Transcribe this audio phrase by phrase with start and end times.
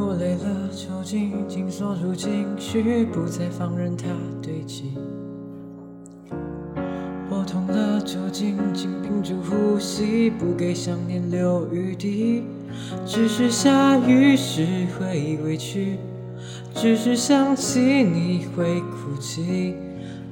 [0.00, 4.06] 我累了，就紧紧锁住情绪，不再放任它
[4.40, 4.92] 堆积。
[7.28, 12.44] 我痛了，就紧紧屏住呼吸，不给想念留余地。
[13.04, 15.98] 只是下雨时会委屈，
[16.74, 19.74] 只是想起你会哭泣，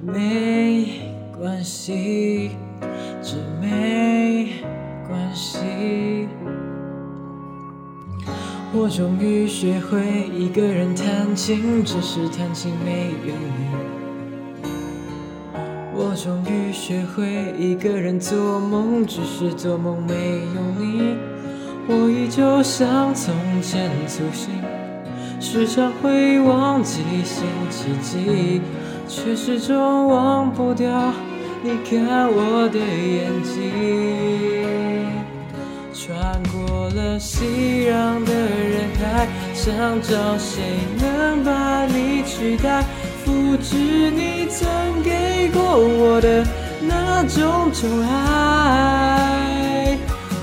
[0.00, 1.00] 没
[1.36, 2.52] 关系，
[3.20, 4.62] 这没
[5.08, 6.05] 关系。
[8.78, 13.66] 我终于学会一个人弹琴，只是弹琴没有你。
[15.94, 20.14] 我终于学会一个人做梦，只是做梦没
[20.54, 21.16] 有你。
[21.88, 24.52] 我依旧像从前粗心，
[25.40, 28.61] 时常会忘记星期几，
[29.08, 31.14] 却始终忘不掉
[31.62, 35.06] 你看我的眼睛。
[35.94, 38.45] 穿过了熙攘的
[39.55, 40.62] 想找谁
[40.98, 42.84] 能把你取代。
[43.25, 44.69] 复制你曾
[45.03, 46.47] 给过我的
[46.81, 49.98] 那种宠爱，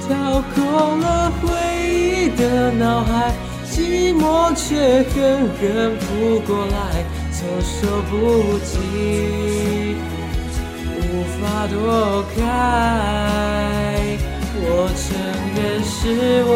[0.08, 1.48] 掏空了回
[1.88, 3.32] 忆的脑海，
[3.72, 5.62] 寂寞却狠狠
[5.98, 7.72] 扑过来，措手
[8.10, 8.14] 不
[8.60, 9.96] 及，
[11.00, 11.00] 无
[11.40, 11.74] 法躲
[12.36, 12.38] 开。
[14.66, 14.68] 我
[15.00, 15.06] 承
[15.56, 15.94] 认是
[16.46, 16.52] 我，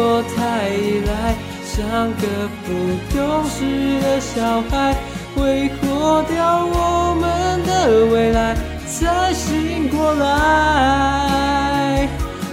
[1.78, 2.22] 像个
[2.66, 2.68] 不
[3.16, 4.96] 懂事的小孩。
[5.36, 7.70] 挥霍掉我们的
[8.06, 12.08] 未来，才醒过来。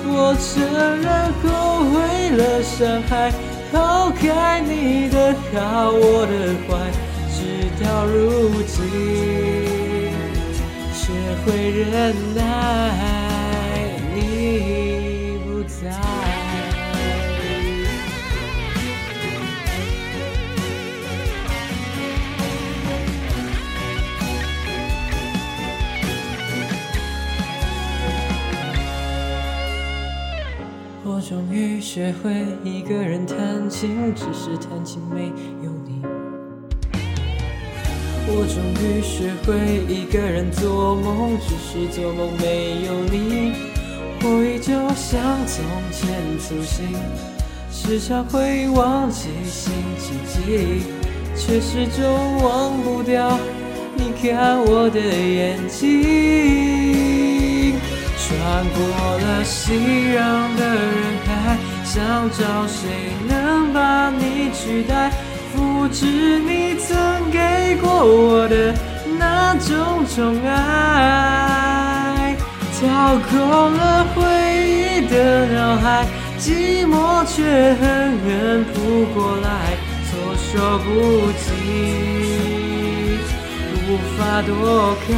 [0.06, 0.62] 我承
[1.02, 1.10] 认
[1.42, 1.46] 后
[1.90, 1.96] 悔
[2.38, 3.34] 了，伤害，
[3.74, 6.70] 抛开你的好，我的坏，
[7.34, 8.78] 直到如今，
[10.94, 11.02] 学
[11.44, 12.40] 会忍耐，
[14.14, 16.45] 你不在。
[31.66, 35.34] 终于学会一个人弹琴，只是弹琴没
[35.64, 36.00] 有你。
[38.28, 39.56] 我终于学会
[39.92, 43.54] 一个人做梦，只是做梦没有你。
[44.22, 46.86] 我依旧像从前粗心，
[47.72, 50.84] 时常会忘记星期几，
[51.36, 53.40] 却始终忘不掉
[53.96, 57.65] 你看我的眼睛。
[58.56, 58.80] 穿过
[59.18, 65.12] 了熙攘的人海，想找谁能把你取代，
[65.54, 66.06] 复制
[66.40, 68.74] 你曾给过我的
[69.20, 72.38] 那种宠爱，
[72.80, 74.24] 掏空了回
[74.64, 76.06] 忆的脑海，
[76.40, 79.76] 寂寞却狠狠扑过来，
[80.08, 80.88] 措手不
[81.44, 81.52] 及，
[83.86, 85.12] 无法躲开。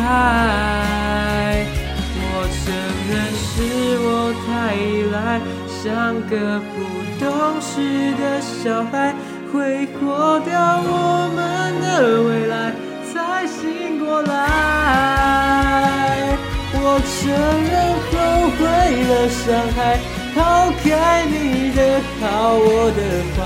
[3.07, 3.55] 我承认是
[3.99, 5.39] 我太依赖，
[5.81, 6.75] 像个不
[7.23, 7.25] 懂
[7.61, 9.15] 事的小孩，
[9.51, 10.51] 挥霍掉
[10.83, 11.39] 我们
[11.79, 12.73] 的未来，
[13.13, 14.35] 才醒过来。
[16.73, 17.31] 我承
[17.63, 17.75] 认
[18.11, 18.13] 后
[18.57, 18.59] 悔
[19.07, 19.79] 了，伤害，
[20.35, 20.37] 抛
[20.83, 20.85] 开
[21.25, 21.79] 你的
[22.19, 22.25] 好，
[22.55, 23.01] 我的
[23.37, 23.39] 坏，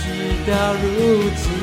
[0.00, 0.04] 直
[0.50, 0.84] 到如
[1.36, 1.61] 今。